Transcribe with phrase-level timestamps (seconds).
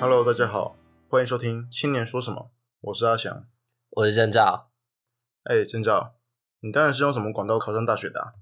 [0.00, 0.76] Hello，大家好，
[1.08, 2.36] 欢迎收听《青年说什么》，
[2.82, 3.44] 我是阿翔。
[3.90, 4.70] 我是郑照。
[5.42, 6.14] 哎，郑照，
[6.60, 8.32] 你当然是用什么管道考上大学的、啊？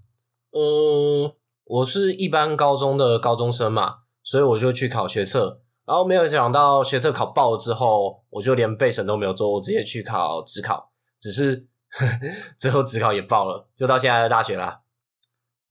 [0.52, 1.32] 嗯，
[1.64, 11.66] 我是一般高中的高中生嘛，所以我就去考学测，然后没有想到学测考爆了之后，我就连备审都没有做，我直接去考职考，只是
[12.60, 14.82] 最后职考也爆了，就到现在的大学啦。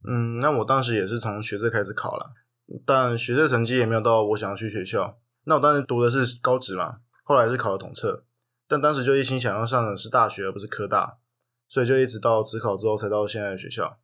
[0.04, 2.31] 嗯，那我当时也是从学测开始考了，
[2.84, 5.20] 但学测成绩也没有到我想要去学校。
[5.45, 8.26] 那我当时读的是高职嘛，后来是考了统测，
[8.67, 11.17] 但当时就一心想要上的是大学，而不是科大，
[11.67, 14.00] 所以就一直到职考之后才到现在的学校。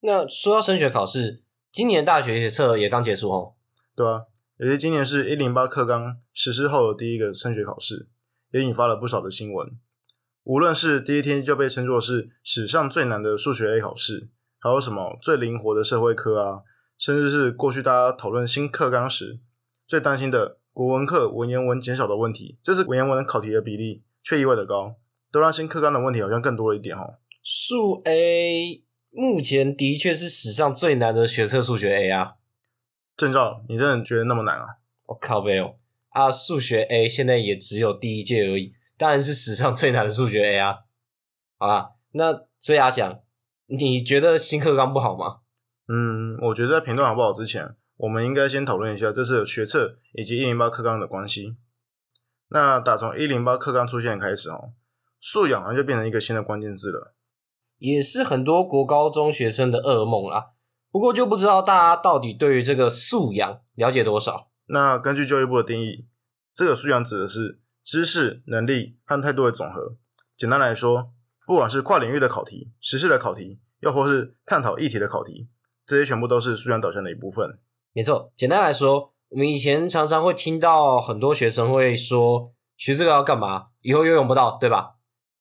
[0.00, 3.54] 那说到升学考试，今年大学学测也刚结束哦。
[3.94, 4.22] 对啊，
[4.58, 8.08] 也是今年是一零八课纲实施后的第一个升学考试，
[8.52, 9.78] 也引发了不少的新闻。
[10.44, 16.62] 无论是第一天就被称作是史上最难的数学 A 考试，还有什么最灵活的社会科啊，
[16.96, 19.38] 甚至是过去大家讨论新课纲时
[19.86, 24.96] 最担心的国文课文言文减少的问题，这次文言文考题的比例却意外的高，
[25.32, 27.18] 都让新课纲的问题好像更多了一点哦。
[27.42, 32.34] 数 A 目前的确是史上最难的学测数学 A 啊。
[33.16, 34.66] 郑照，你真的觉得那么难啊？
[35.06, 35.74] 我、靠背哦
[36.10, 36.30] 啊！
[36.30, 40.76] 数学 A 现在也只有第一届而已，当然是史上最难的数学 A 啊。
[41.58, 43.20] 好啦，那所以阿翔，
[43.66, 45.40] 你觉得新课纲不好吗？
[45.88, 51.56] 嗯，我觉得在评论好不好之前，我们应该先讨论一下这次的学测以及一零八课纲的关系。
[52.48, 54.72] 那打从一零八课纲出现开始哦，
[55.20, 57.14] 素养好像就变成一个新的关键字了。
[57.76, 60.52] 也是很多国高中学生的噩梦啦。
[60.90, 64.48] 不过就不知道大家到底对于这个素养了解多少？
[64.66, 66.06] 那根据教育部的定义，
[66.54, 69.96] 这个素养指的是知识、能力和态度的总和。
[70.38, 71.12] 简单来说，
[71.46, 75.48] 不管是跨领域的考题、时事的考题，又或是探讨议题的考题，
[75.84, 77.60] 这些全部都是素养导向的一部分。
[77.92, 83.68] 没错，简单来说，我们以前常常会听到很多学生会说，学这个要干嘛？
[83.80, 84.96] 以后又用不到，对吧？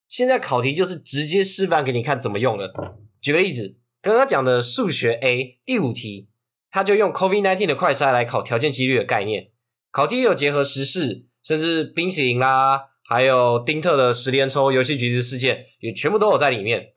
[0.07, 2.73] 现在考题就是直接示范给你看怎么用了。
[3.21, 6.29] 举个例子，刚刚讲的数学 A 第五题，
[6.71, 9.51] 他就用 COVID-19 的快筛来考条件几率的概念。
[9.91, 16.93] 考题有结合时事，甚至冰淇淋啦，还有丁特的十连抽游戏橘子事件，也全部都有在里面。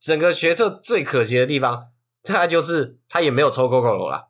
[0.00, 1.88] 整个学测最可惜的地方，
[2.22, 4.28] 大概就是他也没有抽 GoGo 啦。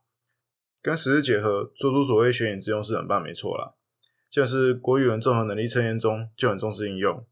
[0.86, 3.72] 跟实事结合，做出所谓学以致用是很棒，没错啦。
[4.30, 7.26] 像是国语文综合能力测验中就很重视应用，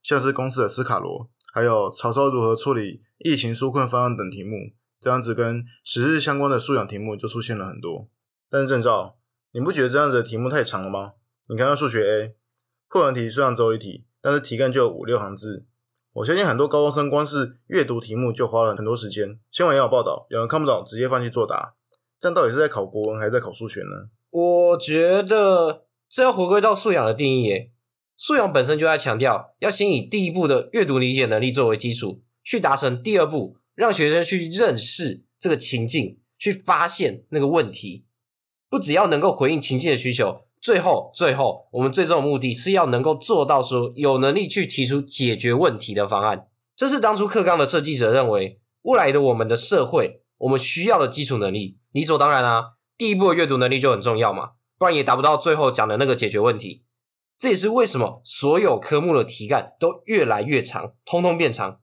[0.00, 4.56] 像是公司的斯卡罗，还有曹操如何处理疫情纾困方案等题目，
[5.00, 8.08] 这样子跟时事相关的素养题目就出现了很多。
[8.48, 9.18] 但是郑照，
[9.50, 11.14] 你不觉得这样子的题目太长了吗？
[11.48, 12.36] 你看看数学 A
[12.88, 15.66] 破文题虽然只有一题，但是题干就有五六行字。
[16.12, 19.40] 我相信很多高中生光是阅读题目就花了很多时间。
[19.50, 21.74] 新闻也有报道，有人看不懂直接放弃作答。
[22.20, 24.10] 这样到底是在考国文还是在考数学呢？
[24.30, 27.70] 我觉得这要回归到素养的定义耶。
[28.14, 38.04] 素养本身就在强调要先以第一步的阅读理解能力作为基础，去达成第二步，让学生去认识这个情境，去发现那个问题。
[38.68, 46.46] 不只要能够回应情境的需求，最后最后我们最终的目的是要能够做到说有能力去提出解决问题的方案。
[46.76, 51.78] 这是当初课纲的设计者认为未来的我们的社会我们需要的基础能力。
[51.92, 56.84] 理所当然啊，第一步的阅读能力就很重要嘛，不然也达不到最后讲的那个解决问题。
[57.38, 61.80] 这也是为什么所有科目的题干都越来越长，通通变长。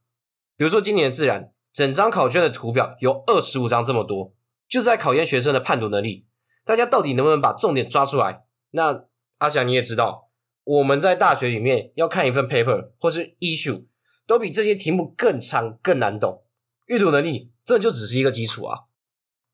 [0.55, 4.33] 比如说今年的自然，整张考卷的图表有二十五张这么多，
[4.69, 6.27] 就是在考验学生的判读能力。
[6.63, 8.43] 大家到底能不能把重点抓出来？
[8.71, 9.05] 那
[9.39, 10.29] 阿翔你也知道，
[10.63, 13.85] 我们在大学里面要看一份 paper 或是 issue，
[14.25, 16.43] 都比这些题目更长、更难懂。
[16.85, 18.86] 阅读能力这就只是一个基础啊。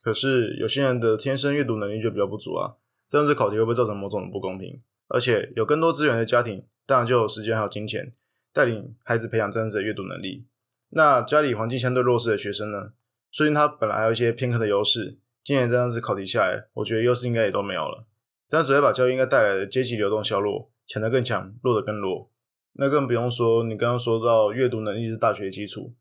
[0.04, 2.76] 可是有些人的天生阅读能力就比较不足啊，
[3.08, 4.82] 这样子考题会不会造成某种的不公平？
[5.08, 8.14] 而且有更多资源的家庭，当然就有时间还有金钱
[8.52, 10.46] 带领孩子培养这样子的阅读能力。
[10.90, 12.92] 那家里环境相对弱势的学生呢，
[13.32, 18.06] 说明他本来还有一些偏科的优势，今年这样子考题下来，我觉得优势应该也都没有了。
[18.48, 22.30] 这样只会把教育应该带来的阶级流动削弱，强的更强，弱的更弱。
[22.74, 25.94] 那更不用说你刚刚说到阅读能力是大学基础，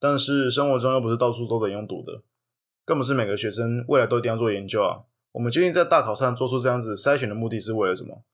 [0.00, 2.22] 但是生活中又不是到处都得用读的。
[2.84, 5.04] 更不是每个学生未来都一定要做研究啊！
[5.32, 8.24] 我们究竟在大考上做出这样子筛选的目的是为了什么？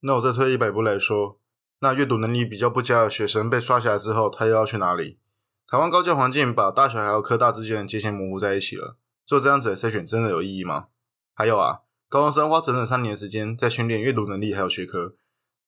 [0.00, 1.38] 那我再退一百步来说，
[1.80, 5.18] 那阅读能力比较不佳的学生被刷下来之后，他又要去哪里？
[5.66, 10.88] 台湾高教环境把大学还有科大之间的界限模糊在一起了，做这样子的筛选真的有意义吗？
[11.34, 15.16] 还有啊，高中生花整整三年时间在训练阅读能力还有学科，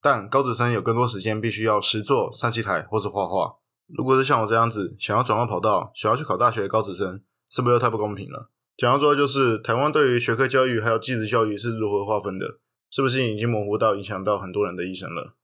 [0.01, 3.57] 但高职生有更多时间必须要实做上戏台或是画画。
[3.87, 8.51] 如果是像我这样子想要转换跑道、想要去考大学的高职生，是不是又太不公平了？
[8.77, 12.47] 讲到最后，就是台湾对于学科教育还有技职教育是如何划分的？
[12.91, 15.35] 是不是已经模糊到影响到很多人的一生了？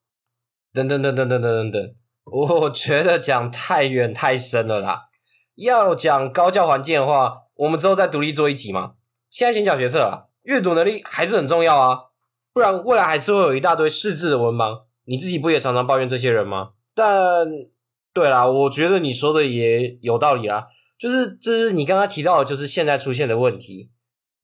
[0.73, 5.09] 等等等等等等等等，我觉得讲太远太深了啦。
[5.57, 8.95] 要讲高教环境的话，我们之后再独立做一集嘛。
[9.31, 11.99] 现在先讲学测啊，阅读能力还是很重要啊，
[12.53, 14.85] 不然未来还是会有一大堆识字的文盲。
[15.07, 16.71] 你自己不也常常抱怨这些人吗？
[16.95, 17.47] 但
[18.13, 20.65] 对啦，我觉得你说的也有道理啊，
[21.05, 23.91] 就是这是你刚刚提到的，就是现在出现的问题。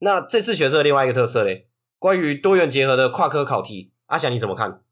[0.01, 4.83] 那这次学测另外一个特色嘞，关于多元结合的跨科考题，阿翔你怎么看？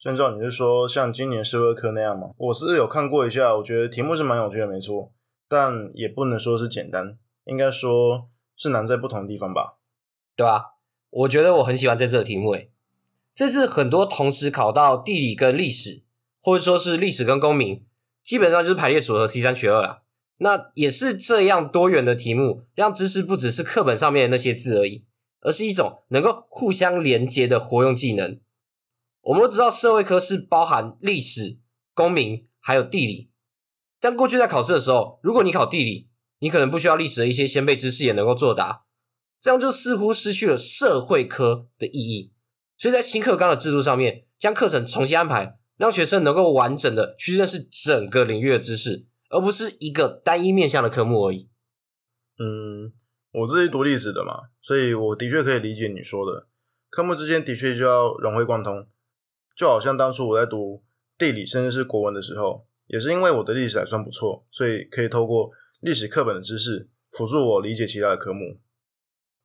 [0.00, 2.30] 郑照，你是说像今年社会科那样吗？
[2.38, 5.12] 我是有看过一下，我觉得题目是蛮有趣的，没错，
[5.46, 9.76] 但也不能说是简单，应该说是难在不同的地方吧？
[10.34, 10.76] 对吧？
[11.10, 12.70] 我觉得我很喜欢这次的题目，诶，
[13.34, 16.04] 这次很多同时考到地理跟历史，
[16.40, 17.84] 或者说是历史跟公民，
[18.22, 20.04] 基本上就是排列组合 C 三取二啦。
[20.38, 25.06] 那也是这样多元的题目，让知识不只是课本上面的那些字而已，
[25.40, 28.38] 而是一种能够互相连接的活用技能。
[29.22, 31.58] 我们都知道社会科是包含历史、
[31.94, 33.30] 公民还有地理，
[34.00, 36.10] 但过去在考试的时候，如果你考地理，
[36.40, 38.84] 你可能不需要历史的一些先辈知识也能够作答，
[39.40, 42.32] 这样就似乎失去了社会科的意义。
[42.76, 49.06] 所以在新课纲的制度上面，将课程重新安排，让学生能够完整的去认识整个领域的知识，
[49.36, 51.50] 而不是一个单一面向的科目而已。
[52.38, 52.92] 嗯，
[53.32, 56.48] 我自己读历史的嘛，所以我的确可以理解你说的，
[56.88, 58.86] 科目之间的确就要融会贯通。
[59.54, 60.82] 就好像当初我在读
[61.18, 65.50] 地理甚至是国文的时候，也是因为我的历史还算不错，所以可以透过
[65.80, 68.60] 历史课本的知识辅助我理解其他的科目。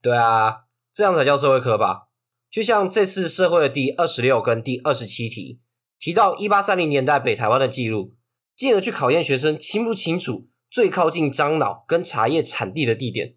[0.01, 0.63] 对啊，
[0.93, 2.07] 这样才叫社会科吧？
[2.49, 5.61] 就像这次社会的第二十六跟第二十七题
[5.97, 8.15] 提到一八三零年代北台湾的记录，
[8.61, 13.33] 进而去考验学生清不清楚最靠近樟脑跟茶叶产地的地点。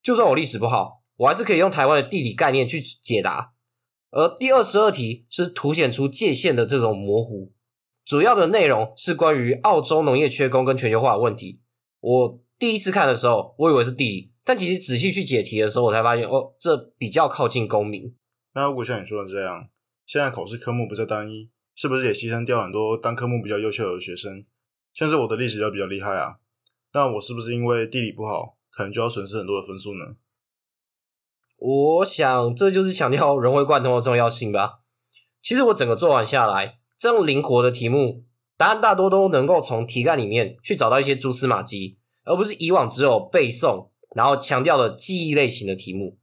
[0.00, 3.54] 就算我历史不好，我还是可以用台湾的地理概念去解答。
[4.12, 7.52] 而第二十二题是凸显出界限的这种模糊，
[8.04, 11.60] 主要的内容是关于澳洲农业缺工跟全球化的问题。
[11.98, 18.14] 我第一次看的时候，我以为是地理，但其实仔细去解题的时候，我才发现哦，这比较靠近公民。
[18.54, 19.68] 那如果像你说的这样，
[20.06, 24.44] 现在考试科目不再单一，是不是也牺牲掉很多单科目比较优秀的学生？
[24.94, 26.36] 像是我的历史就比较厉害啊，
[26.92, 30.16] 那我是不是因为地理不好，可能就要损失很多的分数呢？
[31.56, 34.80] 我想这就是强调融会贯通的重要性吧。
[35.40, 38.24] 其实我整个做完下来，这样灵活的题目，
[38.56, 46.18] 答案大多都能够从题干里面去找到一些蛛丝马迹，而不是以往只有背诵，然后强调的记忆类型的题目。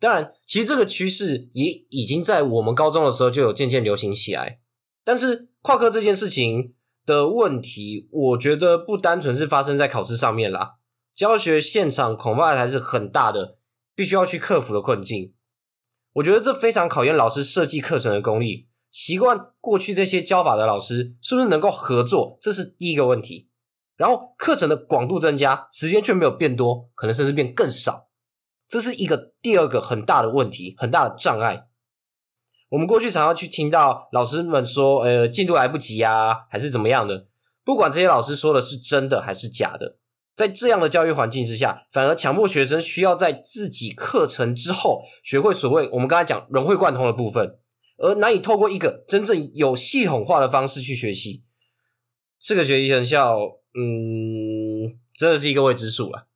[0.00, 4.60] 当然，其实这个趋势也已经在我们高中的时候就有渐渐流行起来。
[5.02, 6.74] 但是跨科这件事情
[7.04, 10.76] 的问题，我觉得不单纯是发生在考试上面啦，
[11.14, 13.58] 教学现场恐怕还是很大的。
[13.96, 15.34] 必须要去克服的困境，
[16.14, 18.66] 我觉得这非常考验老师设计课程的功力。
[18.90, 22.36] 习惯过去那些教法的老师，是不是能够合作？
[22.40, 23.50] 这是第一个问题。
[23.96, 28.08] 然后课程的广度增加，时间却没有变多，可能甚至变更少，
[28.68, 31.68] 这是一个第二个很大的问题，很大的障碍。
[32.74, 37.28] 我们过去常常去听到老师们说，呃，进度来不及啊，还是怎么样的？
[37.62, 39.96] 不管这些老师说的是真的还是假的。
[40.34, 47.56] 在这样的教育环境之下，反而强迫学生需要在自己课程之后学会所谓我们刚才讲融会贯通的部分，
[47.98, 51.44] 而难以透过一个真正有系统化的方式去学习。
[52.40, 53.38] 这个学习成效，
[53.78, 56.26] 嗯，真的是一个未知数了。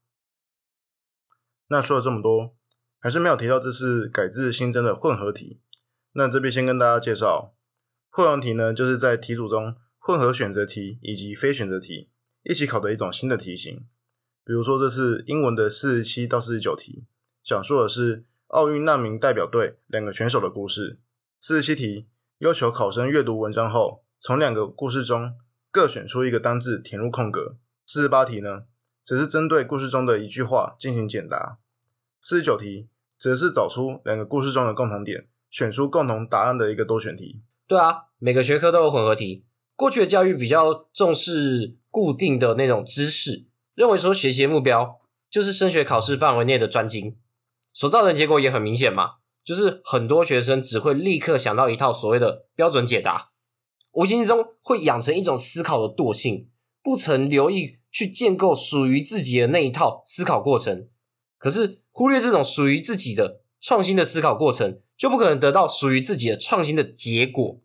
[1.66, 2.54] 那说了这么多，
[3.00, 5.58] 还是没有提到这次改制新增的混合题。
[6.12, 7.54] 那这边先跟大家介绍，
[8.10, 12.10] 混合题呢，就是在题组中混合选择题以及非选择题。
[12.44, 13.86] 一起考的一种新的题型，
[14.42, 17.04] 比如说这是英文的四十七到四十九题，
[17.42, 20.98] 讲述的是奥运难民代表队两个选手的故事。
[21.40, 25.34] 四十七题要求考生阅读文章后，从两个故事中
[25.70, 27.58] 各选出一个单字填入空格。
[27.84, 28.64] 四十八题呢，
[29.02, 31.58] 则是针对故事中的一句话进行简答。
[32.20, 32.88] 四十九题
[33.18, 37.42] 则是找出两个故事中的共同点，选出共同答案的一个多选题。
[37.66, 39.44] 对啊，每个学科都有混合题。
[39.76, 44.98] 过去的教育比较重视固定的那种知识，认为说学习目标
[45.30, 47.16] 就是升学考试范围内的专精，
[47.72, 53.30] 所造成结果也很明显嘛，就是很多学生只会立刻想到一套所谓的标准解答，
[53.92, 56.48] 无形之中会养成一种思考的惰性，
[56.82, 60.88] 不曾留意去建构属于自己的那一套思考过程，
[61.38, 67.60] 可是忽略这种属于自己的创新的思考过程，就不可能得到属于自己的创新的结果。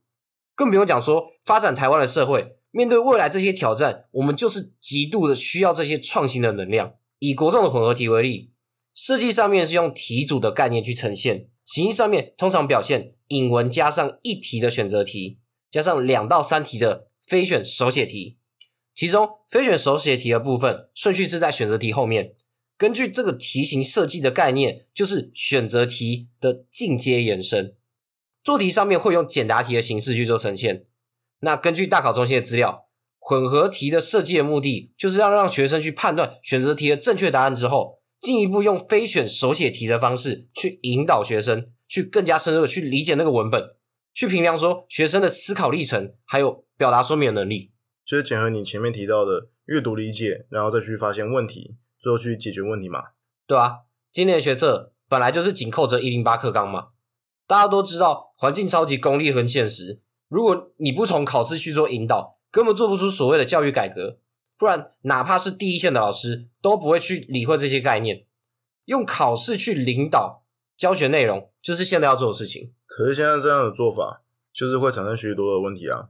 [0.55, 6.93] 更不用讲说，发展台湾的社会，面对未来这些挑战，我们就是极度的需要这些创新的能量。
[7.17, 8.51] 以国中的混合题为例，
[8.93, 15.39] 设计上面是用题组的概念去呈现，形式上面通常表现引文加上一题的选择题，
[15.71, 18.37] 加上两到三题的非选手写题。
[18.93, 22.35] 其中非选手写题的部分顺序是在选择题后面。
[22.77, 27.75] 根据这个题型设计的概念，就是选择题的进阶延伸。
[28.43, 30.85] 做题上面会用简答题的形式去做呈现。
[31.39, 32.87] 那根据大考中心的资料，
[33.19, 43.75] 混合题的设计的目的，就是要让学生去判断选择题的正确答案之后，进一步用非选手写题的方式去引导学生，去更加深入的去理解那个文本，
[44.13, 47.71] 去评量说学生的思考历程，还有表达说明的能力。
[48.05, 53.12] 就是结合你前面提到的阅读理解，然后再去发现问题，最后去解决问题嘛。
[53.48, 56.89] 对啊，今年的学测本来就是紧扣着一零八课纲嘛。
[57.48, 60.01] 大家都知道，环境超级功利和现实。
[60.27, 64.19] 如果你不从考试去做引导，根本做不出所谓的教育改革。
[64.57, 68.25] 不然，哪怕是第一线的老师都不会去理会这些概念。
[68.83, 70.43] 用考试去领导
[70.75, 72.74] 教学内容，就是现在要做的事情。
[72.86, 76.10] 可是现在这样的做法，就是会产生许多的问题啊。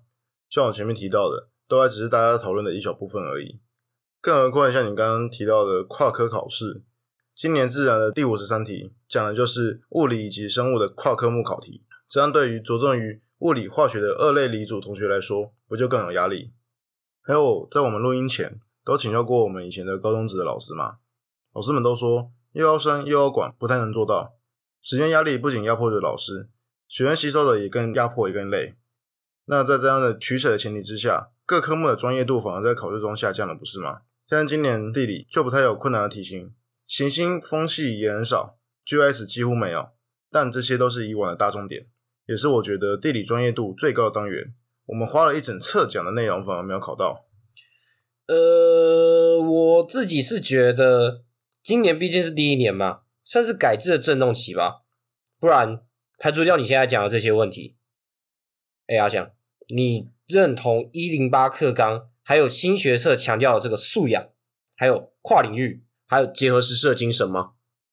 [0.50, 1.50] 像我前面提到的。
[1.66, 3.60] 都还只是大家讨论的一小部分而已，
[4.24, 6.82] 更何况像你刚刚提到的跨科考试，
[7.36, 16.54] 今年自然的第五十三题讲的就是物理以及生物的跨科目考题，这样对于着重于物理化学的二类理组同学来说，不就更有压力？
[17.22, 21.00] 还有在我们录音前都请教过我们以前的高中职的老师嘛，
[21.54, 24.36] 老师们都说又要升又要管，不太能做到，
[24.82, 26.48] 时间压力不仅压迫着老师，
[26.88, 28.76] 学员吸收的也更压迫也更累。
[29.48, 31.32] 那在这样的取舍的前提之下。
[31.46, 34.04] 各科目的专业度反而在考试中下降了，不是吗？
[34.36, 36.56] 但今年地理就不太有困难的题型，
[36.88, 39.90] 行星风系也很少，G S 几乎没有。
[40.32, 41.86] 但这些都是以往的大重点，
[42.26, 44.56] 也是我觉得地理专业度最高的单元。
[44.88, 47.28] 我们花了一整册讲的内容，反而没有考到。
[48.26, 51.24] 呃，我自己是觉得
[51.62, 54.82] 今年毕竟是第一年嘛，算是改制的震动期吧。
[55.40, 55.84] 不然
[56.18, 57.78] 排除掉你现在讲的这些问题，
[58.88, 59.32] 哎，阿翔，
[59.68, 60.12] 你。
[60.26, 64.30] 认同一零八课纲，还有新学社强调的这个素养，
[64.78, 67.52] 还有跨领域，还有结合实施的精神吗？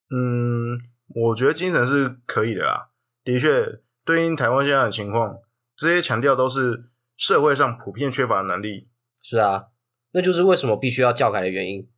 [0.09, 0.79] 嗯，
[1.13, 2.91] 我觉得精神是可以的啦。
[3.23, 5.39] 的确，对应台湾现在的情况，
[5.75, 6.85] 这些强调都是
[7.17, 8.87] 社会上普遍缺乏的能力。
[9.21, 9.65] 是啊，
[10.13, 11.89] 那就是为什么必须要教改的原因。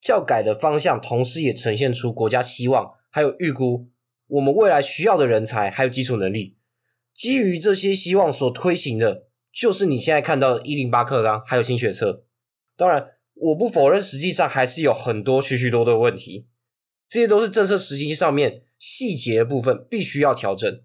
[0.00, 3.90] 教改的方向，同时也呈现出国家希望，还有预估
[4.26, 6.56] 我们未来需要的人才，还有基础能力。
[7.14, 9.28] 基于这些希望所推行的。
[9.52, 12.24] 就是你现在看到的一零八课纲，还有新学测。
[12.76, 16.48] 当然，我不否认，实际上还是有很多许许多多的问题。
[17.06, 20.80] 这些都是政策实际上面细节部分必须要调整。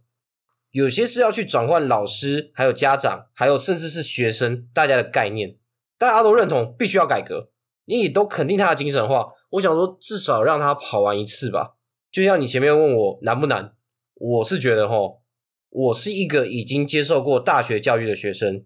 [0.72, 5.58] 有些是要去转换老师、还有家长、还有甚至是学生大家的概念，
[5.98, 7.50] 大家都认同必须要改革，
[7.86, 9.30] 你都肯定他的精神话。
[9.52, 11.76] 我想说，至少让他跑完一次吧。
[12.12, 13.74] 就像你前面问我难不难，
[14.16, 15.22] 我是觉得吼。
[15.70, 18.66] 我是一个已经接受过大学教育的学生，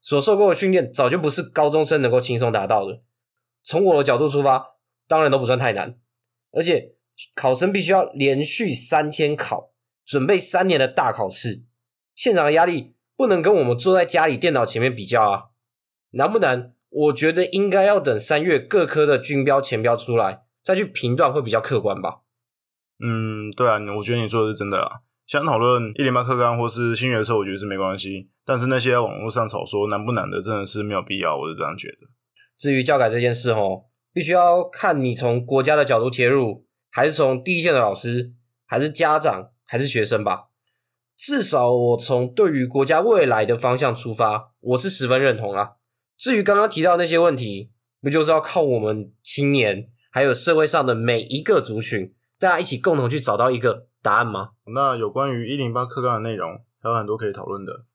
[0.00, 3.02] 所受过的训练早就不是高中生能够轻松达到的。
[3.62, 4.76] 从我的角度出发，
[5.08, 5.98] 当然都不算太难。
[6.52, 6.92] 而且
[7.34, 9.72] 考生必须要连续三天考，
[10.04, 11.64] 准备三年的大考试，
[12.14, 15.44] 现场的压力不能跟我们坐在家里电脑前面比较啊。
[16.10, 16.74] 难不难？
[16.90, 22.20] 我觉得应该要等三月各科的军标前标出来，再去评断会比较客观吧。
[23.04, 25.00] 嗯，对啊，我觉得你说的是真的啊。
[25.26, 28.30] 想讨论一零八课纲或是新学测，我觉得是没关系。
[28.44, 31.96] 但是那些网络上吵说难不难的，真的是没有必要，我是这样觉得。
[32.58, 38.34] 至于教改这件事，哦，必须要看你从国家的角度切入，还是从第一线的老师，
[38.66, 40.48] 还是家长，还是学生吧。
[41.16, 45.76] 至少我从对于国家未来的方向出发，我是十分认同啦。
[46.18, 47.70] 至于刚刚提到那些问题，
[48.02, 53.88] 不就是要靠我们青年，还有社会上的每一个族群，大家一起共同去找到一个。
[54.04, 54.50] 答案吗？
[54.66, 57.86] 那有关于一零八课纲的内容还有很多可以讨论的。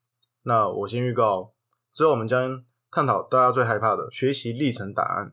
[0.42, 1.52] 那我先预告，
[1.92, 5.32] 之后我们将探讨大家最害怕的学习历程答案。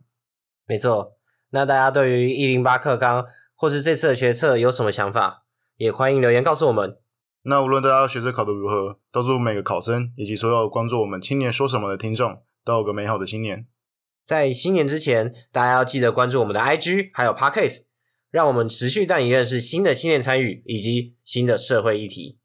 [0.68, 1.14] 没错，
[1.50, 5.46] 那大家对于一零八课纲或是这次的学测有什么想法，
[5.78, 7.00] 也欢迎留言告诉我们。
[7.42, 13.66] 那无论大家学测考得如何，都祝每个考生以及所有关注我们青年说什么的听众都有个美好的新年。
[14.24, 17.87] 在新年之前，大家要记得关注我们的 IG 还有 Podcast。
[18.30, 22.40] 让我们持续带你认识新的青年参与以及新的社会议题。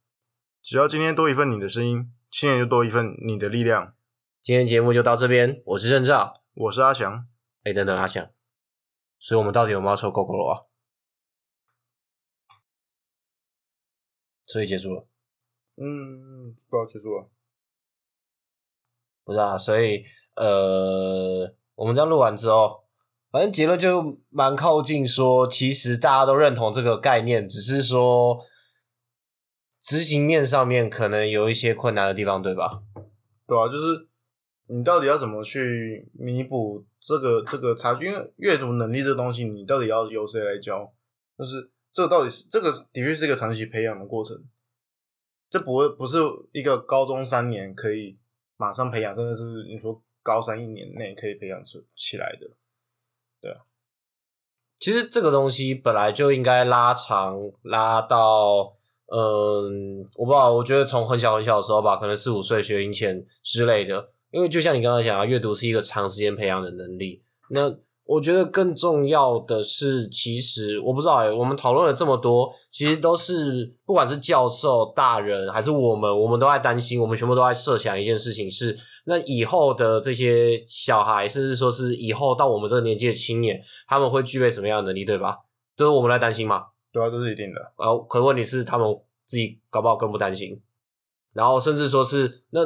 [0.62, 3.96] 只要今天多一份你的声音，青年就多一份你的力量。
[4.40, 7.28] 今天节目就到这边，我是任照，我是阿翔。
[7.64, 8.30] 哎，等等，阿翔，
[9.18, 10.54] 所以我们到底有没有抽狗狗了啊？
[14.44, 15.08] 所以结束了。
[15.76, 17.30] 嗯，到结束了。
[19.24, 20.04] 不是啊，所以
[20.36, 22.81] 呃，我们这样录完之后。
[23.32, 28.44] 反正结论就蛮靠近，说其实大家都认同这个概念，只是说
[29.80, 32.82] 执行面上面可能有一些困难的地方，对吧？
[33.46, 34.06] 对啊，就是
[34.66, 38.04] 你到底要怎么去弥补这个这个差距？
[38.04, 40.92] 因为阅读能力这东西，你到底要由谁来教？
[41.38, 44.44] 就是这个到底是这个的确是一个长期培养的过程，
[45.48, 46.18] 这不会不是
[46.52, 48.18] 一个高中三年可以
[48.58, 52.46] 马上培养，甚至是你说高三一年内可以培养出起来的。
[54.82, 58.74] 其实这个东西本来就应该拉长，拉到，
[59.06, 67.72] 嗯，我不知道，我觉得从很小很小的时候吧，可能四五岁学龄前之类的，因为就像你刚刚讲啊，阅读是一个长时间培养的能力，那。
[68.04, 85.38] 我觉得更重要的是，其实我不知道哎，我们讨论了这么多，其实都是不管是教授、大人还是我们，我们都在担心，我们全部都在设想一件事情是：那以后的这些小孩，甚至说是以后到我们这个年纪的青年，他们会具备什么样的能力，对吧？
[85.76, 86.66] 都是我们来担心嘛？
[86.92, 87.60] 对啊，这是一定的。
[87.78, 88.86] 然后，可问题是他们
[89.24, 90.60] 自己搞不好更不担心，
[91.32, 92.60] 然后甚至说是那。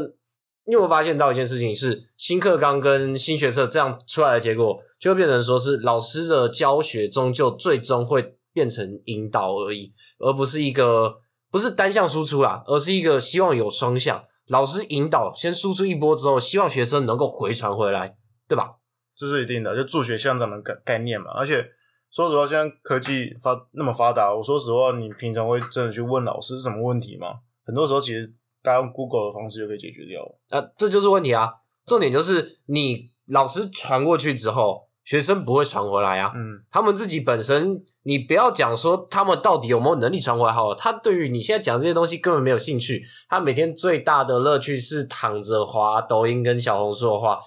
[0.68, 11.18] 你有没有发现到一件事情是新课纲跟新学测这样出来的结果，就会变成说是老师的教学终究最终会变成引导而已，而不是一个
[11.52, 18.16] 不是单向输出啦，而是一个希望有双向，老师引导先输出一波之后，希望学生能够回传回来，
[18.48, 18.76] 对吧？
[19.16, 21.30] 这是一定的，就助学向长的概概念嘛。
[21.32, 21.68] 而且
[22.10, 27.40] 说实话，现在科技发那么发达，我说实话，你平常会真的去问老师什么问题吗？
[27.64, 28.34] 很多时候其实。
[28.62, 30.40] 大家用 Google 的方式就可以解决掉了。
[30.48, 31.48] 啊，这就是问题啊！
[31.86, 36.32] 重点就是你老师传过去之后，学生不会传回来啊。
[36.34, 40.74] 嗯，他们自己本身，你不要讲说他们到底有没有能力传回来好了。
[40.74, 43.04] 他对于你现在讲这些东西根本没有兴趣。
[43.28, 47.40] 他每天最大的乐趣是躺着滑抖音跟小红书的话，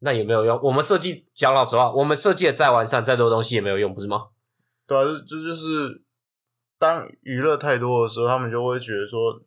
[0.00, 0.58] 那有没有用？
[0.62, 4.28] 我们设计讲老实话，我们设计的再完善、再多东西也没有用，不是吗？
[4.86, 6.02] 对啊，这就是
[6.78, 9.40] 当娱乐太多的时候，他们就会觉得说。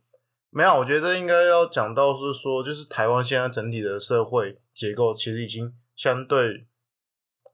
[0.55, 6.67] 没有，我觉得应该要讲到是说，就是台湾现在整体的社会结构其实已经相对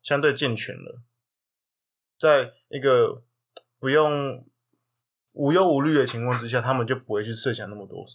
[0.02, 1.02] 相对健全了，
[2.20, 3.24] 在一个
[3.80, 4.46] 不用
[5.32, 8.06] 无忧无虑的情况之下，他们就不会去设想那么多。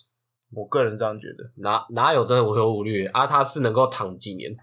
[0.52, 3.26] 我个人这样觉得，哪哪有真的无忧无虑啊？
[3.26, 4.56] 他是能够躺几年？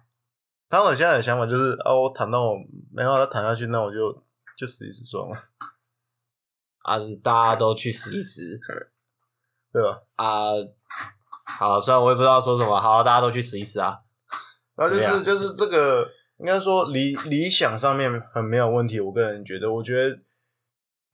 [0.69, 2.56] 他们现在的想法就是啊，我躺到我
[2.93, 4.23] 没办法躺下去，那我就
[4.56, 5.36] 就死一死算了。
[6.84, 8.60] 啊，大家都去死一死。
[9.73, 10.01] 对吧？
[10.15, 10.51] 啊，
[11.45, 13.99] 好，虽然我也不知道说什么，好，大家都去死一死啊。
[14.75, 16.10] 然后就是就是这个，
[16.41, 18.99] 应该说理理想上面很没有问题。
[18.99, 20.19] 我个人觉得，我觉得，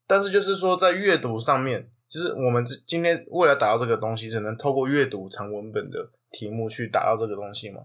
[0.07, 7.81] 但是就是说在阅读上面，就是我们今天为了达到这个东西，只能透过阅读长文本的题目去达到这个东西嘛？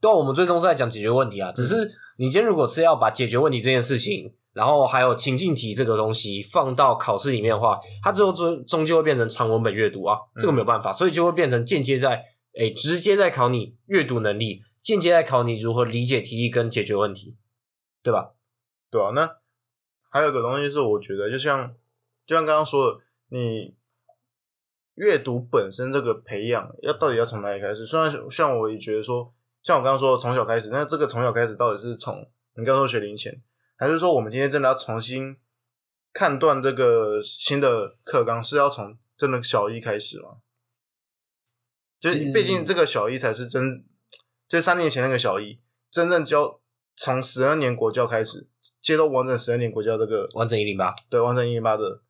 [0.00, 1.52] 对，我们最终是在讲解决问题啊。
[1.52, 4.34] 只是你今天如果是要把解决问题这件事情。
[4.54, 12.24] 然后还有情境题这个东西放到考试里面的话，它最后终终究会变成长文本阅读啊，这个没有办法，所以就会变成间接在
[12.56, 17.36] 诶直接在考你阅读能力，间接在考你如何理解题意跟解决问题，
[18.02, 18.32] 对吧？
[18.90, 19.36] 对啊，那
[20.08, 21.74] 还有个东西是我觉得，就像
[22.26, 23.76] 就像刚刚说的，你
[24.94, 27.84] 阅读本身这个培养要到底要从哪里开始？
[27.84, 33.42] 虽然像我也觉得说，像我刚刚说从小开始，那这个从小开始到底是从你刚刚说学龄前。
[33.76, 35.36] 还是说，我们今天真的要重新
[36.12, 40.38] 看断这个新的课纲，是要从真的小一开始吗？
[42.00, 43.84] 就毕竟这个小一才是真，
[44.48, 45.58] 就三年前那个小一，
[45.90, 46.58] 真正教
[46.96, 48.48] 从十二年国教开始
[48.80, 52.00] 接受完整十二年国教这个完整一零八，对完整一零八的，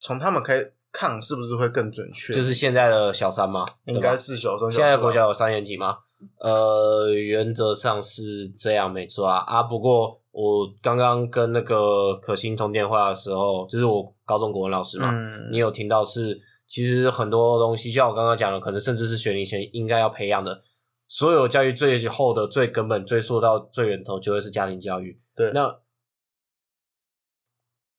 [0.00, 2.32] 从他们开看是不是会更准确？
[2.32, 3.66] 就是现在的小三吗？
[3.86, 4.70] 应该是小三。
[4.70, 5.98] 现在国教有三年级吗？
[6.40, 10.20] 呃，原则上是这样，没错啊啊，不过。
[10.30, 15.12] 我刚刚跟那个可心通电话的时候，就是我高中国文老师嘛，
[15.50, 20.62] 你有听到是，其实很多东西，就像我刚刚讲的，可能甚至是学龄前应该要培养的，
[21.08, 25.18] 所有教育最后的最根本追溯到最源头，就会是家庭教育。
[25.34, 25.80] 对，那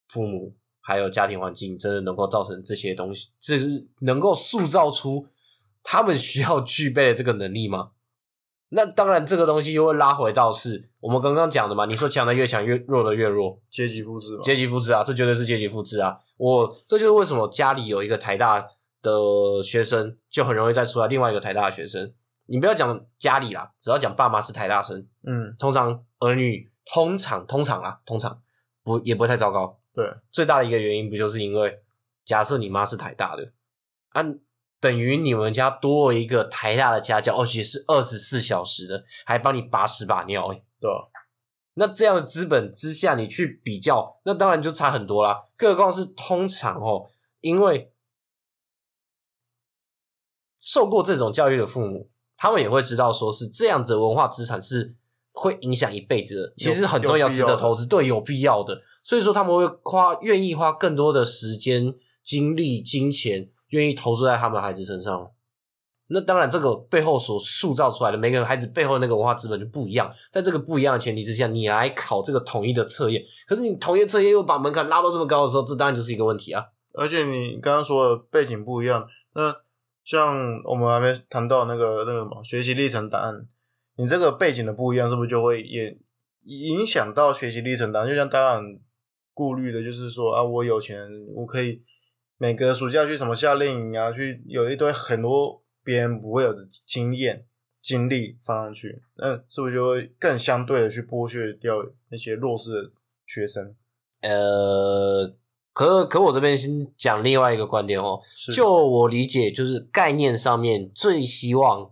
[0.08, 5.26] 父母还有家庭环境，真的能够造成这些东西，这是能够塑造出
[5.82, 7.90] 他们需要具备的这个能力吗？
[8.72, 11.86] 那当然，这个东西又会拉回到是我们刚刚讲的嘛？
[11.86, 16.20] 你说强的越强，越弱的越弱，阶级复制，阶级复制啊，这绝对是阶级复制啊！
[16.36, 18.64] 我这就是为什么家里有一个台大
[19.02, 22.14] 的学生，就很容易再出来另外一个台大的学生。
[22.50, 28.42] 你不要讲家里啦，只要讲爸妈是台大生，嗯，通常儿女通常通常啦，通常
[28.82, 29.80] 不也不会太糟糕。
[29.94, 31.80] 对，最大的一个原因不就是因为
[32.24, 33.52] 假设你妈是台大的，
[34.10, 34.24] 啊。
[34.82, 40.90] 等于你们家多了一个台大的家教，而且是二十四小时的，还帮你把屎把尿，哎，对
[41.74, 45.48] 那这样的资本之下，你去比较，那当然就差很多啦。
[45.54, 47.10] 更何况是通常哦，
[47.40, 47.92] 因为
[50.56, 52.10] 受过这种教育的父母，
[52.40, 54.96] 他们也会知道，说是这样子的文化资产是
[55.32, 58.80] 会影响一辈子的，其实很重要，值得投资，对，有必要的。
[59.04, 65.30] 所以说他们会花愿意花更多的时间、精力、金钱，愿意投资在他们孩子身上。
[66.12, 70.12] 那当然，这个背后所塑造出来的每个孩子背后的那个文化资本就不一样。
[70.32, 76.64] 在这个不一样的前提之下，你来考这个统一的测验，可是你统一测验又把门槛拉到这么高的时候，这当然就是一个问题啊。
[76.94, 79.54] 而且你刚刚说的背景不一样，那
[80.04, 83.46] 像我们还没谈到那个那个什么学习历程档案，
[83.96, 85.96] 你这个背景的不一样，是不是就会也
[86.44, 88.08] 影响到学习历程档案？
[88.08, 88.80] 就像大家很
[89.34, 91.82] 顾虑的，就是说啊，我有钱，我可以
[92.38, 97.46] 每个暑假去什么夏令营啊，去有一堆很多别人不会有的经验、
[97.80, 101.76] 经历放上去，那是不是就会更相对的去剥削掉
[102.08, 102.90] 那些弱势的
[103.26, 103.74] 学生？
[104.22, 105.34] 呃，
[105.72, 108.20] 可可我这边先讲另外一个观点哦，
[108.52, 111.90] 就我理解，就是概念上面最希望，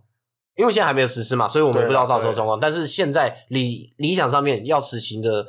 [0.55, 2.59] 因为现在还没有实施嘛，所以我们对不知道到时候状况。
[2.59, 5.47] 但是现在理理想上面要实行的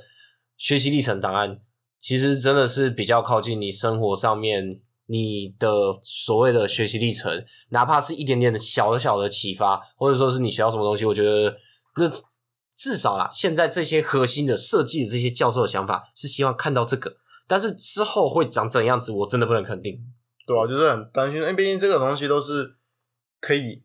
[0.56, 1.60] 学习历程档案，
[2.00, 11.56] 其实真的是比较靠近你生活上面你的所谓的学习历程，哪怕是一点点的小小的启发，或者说是你学到什么东西，我觉得
[11.96, 12.08] 那
[12.78, 17.16] 至少啦，现在这些核心的设计的这些教授的想法是希望看到这个，
[17.50, 20.00] 但是之后会长怎样子，我真的不能肯定。
[20.46, 22.72] 对啊，就是很担心，因为毕竟这个东西都是
[23.40, 23.82] 可以，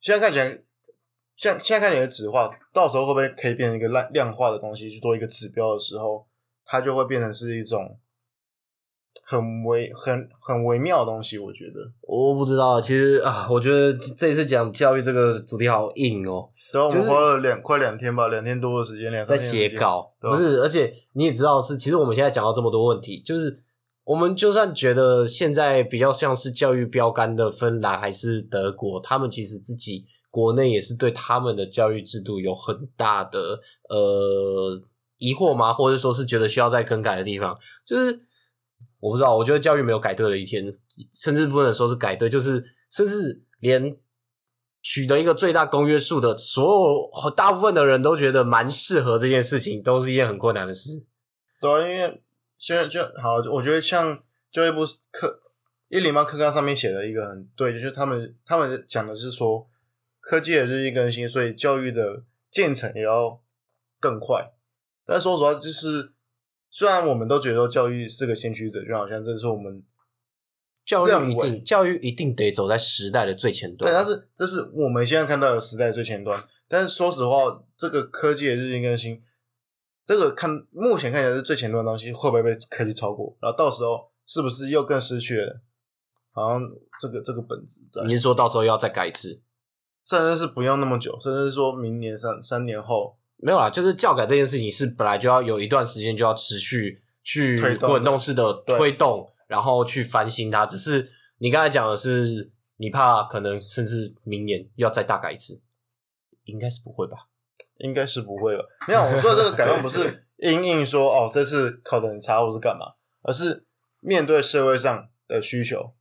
[0.00, 0.64] 现在看起来，
[1.36, 6.26] 像现在看起来纸化，到时候会不会可以变成一个量量化的东西去做一个指标的时候，
[6.64, 7.96] 它就会变成是一种
[9.22, 11.92] 很微很很微妙的东西，我觉得。
[12.00, 23.62] 我不知道，其实啊，我觉得这一次讲教育这个主题好硬哦，然后我就是们花了两快两天吧，两天多的时间，两在写稿，不是，而且你也知道是，其实我们现在讲到这么多问题，就是
[24.04, 34.80] 我们就算觉得现在比较像是教育标杆的芬兰还是德国，他们其实自己国内也是对他们的教育制度有很大的呃
[35.18, 35.72] 疑惑吗？
[35.72, 37.58] 或者说是觉得需要再更改的地方？
[37.84, 38.20] 就是
[39.00, 40.72] 我不知道，我觉得教育没有改对的一天，
[41.12, 43.96] 甚至不能说是改对，就是甚至连
[44.82, 51.04] 取得一个最大公约数的所有大部分的人都觉得蛮适合这件事情，都是一件很困难的事。
[51.60, 52.22] 对，因为
[52.58, 55.42] 现在就好，我觉得像教育部课
[55.88, 59.68] 一零八课纲上面写的一个很对，就是他们他们讲的是说
[60.20, 63.40] 科技的日益更新，所以教育的进程也要
[63.98, 64.52] 更快。
[65.04, 66.12] 但说实话，就是
[66.70, 69.82] 虽然我们都觉得教育是个先驱者，就好像这是我们
[70.90, 73.94] 教育一定，教育一定得走在时代的最前对，端。
[73.94, 76.42] 但是这是我们现在看到的时代最前端。
[76.68, 79.22] 但是说实话，这个科技的日益更新，
[80.04, 83.36] 这个看目前看起来是最前端的东西，会不会被科技超过？
[83.40, 85.60] 然后到时候是不是又更失去了？
[86.32, 86.62] 好像
[87.00, 89.40] 这个这个本质，你是说到时候要再改一次？
[90.06, 100.64] 甚至是不用那么久，甚至是说明年三三年后，没有啦，就是教改这件事情是本来就要有一段时间就要持续去滚动式的对推动，然后去翻新它。
[100.64, 105.60] 只是你刚才讲的是，你怕可能甚至明年要再大改一次，
[106.44, 107.26] 应该是不会吧？
[107.78, 108.64] 应该是不会吧。
[108.86, 113.66] 没有，我说的这个改动不是 因应说哦这次考得很差或是干嘛，而是
[114.00, 115.94] 面对社会上的需求，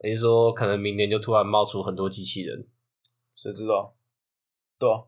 [0.00, 2.66] 也就是说，可能明年就突然冒出很多机器人，
[3.36, 3.94] 谁知道？
[4.78, 5.04] 对啊，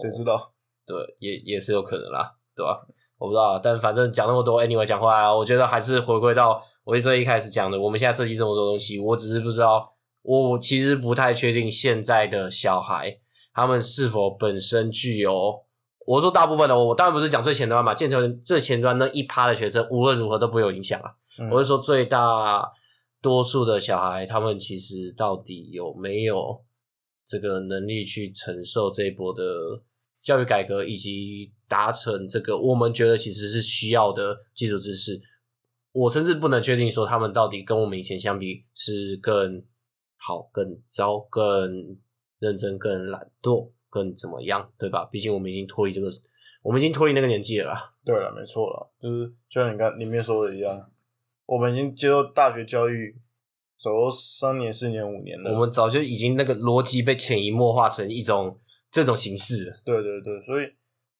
[0.00, 0.54] 谁知道？
[0.86, 2.86] 对，也也是有可能啦，对吧？
[3.18, 13.18] 我不知道，但反正讲那么多，anyway 讲回来啊，我觉得还是回归到我最一开始讲的，我们现在设计这么多东西，我只是不知道，我其实不太确定现在的小孩
[13.54, 15.64] 他们是否本身具有，
[16.06, 21.10] 我说大部分的，我当然不是讲最前端嘛，建成最前端那一趴的学生，无论如何都不会有影响啊。
[21.38, 22.68] 嗯我是说最大
[23.22, 26.62] 多数的小孩，他们其实到底有没有
[27.24, 29.44] 这个能力去承受这一波的
[30.22, 35.20] 教育改革，以及达成这个我们觉得其实是需要的基础知识？
[35.92, 39.62] 我甚至不能确定说他们到底跟我们以前相比是更
[40.16, 41.98] 好、更糟、更
[42.38, 45.04] 认真、更懒惰、更怎么样，对吧？
[45.04, 46.08] 毕竟我们已经脱离这个，
[46.62, 47.94] 我们已经脱离那个年纪了啦。
[48.04, 50.90] 对了，没错了，就是就像你刚里面说的一样，
[51.46, 53.20] 我们已经接受大学教育，
[53.78, 55.52] 走了三年、四年、五年了。
[55.52, 58.58] 我们早就已经那个逻辑被潜移默化成一种
[58.90, 59.82] 这种形式。
[59.84, 60.66] 对对对，所以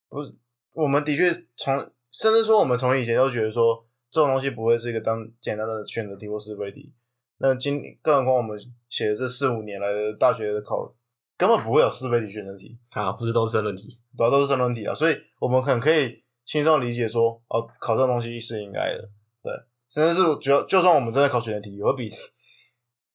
[0.09, 0.35] 不是
[0.73, 1.77] 我们的确从
[2.11, 6.93] 甚至说我们从以前都觉得说这种东西不会是一个单简单的选择题或是非题。
[7.39, 8.57] 那今更何况我们
[8.89, 10.95] 写的这四五年来的大学的考，
[11.37, 13.99] 根本不会有是非题选择题，啊，不是都是申论题。
[14.17, 19.09] 主要都是申论题啊，所以我们很可以轻松理解说，哦，考这种东西是应该的，
[19.43, 19.53] 对，
[19.89, 22.11] 甚至是只要就算我们真的考选择题，也会比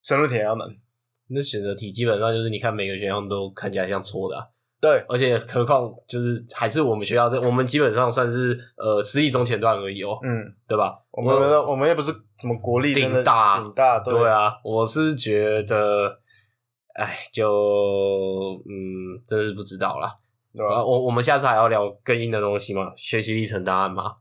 [0.01, 0.67] 申论题还要难。
[1.27, 4.47] 那选择题基本上就是你看每个选项都看起来像错的、啊，
[4.79, 10.99] 对，而且何况就是还是我们学校这，我们基本上算是呃私立中前段而已哦，嗯，对吧？
[11.11, 11.33] 我们
[11.65, 16.19] 我们也不是什么国力真的顶大顶大，对啊，我是觉得，
[16.93, 17.49] 哎，就
[18.69, 20.15] 嗯，真是不知道啦。
[20.53, 20.83] 对吧啊，？
[20.83, 22.91] 我我们下次还要聊更硬的东西吗？
[22.95, 24.15] 学习历程档案吗？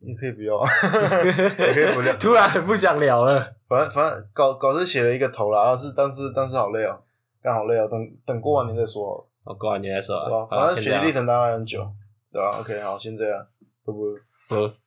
[0.00, 0.60] 你可以不要，
[1.58, 2.12] 也可以不聊。
[2.16, 3.54] 突然不想聊了。
[3.68, 7.00] 反正反正稿稿是写了一个头啦，但是但是但是好累哦，
[7.46, 10.46] 干好累哦，等等过完年再说好了，好，过完年再说对吧啊。？
[10.50, 11.88] 好，反正学习历程大概很久，
[12.32, 13.46] 对吧？OK，好，先这样，
[13.84, 14.00] 不不。
[14.48, 14.85] 不。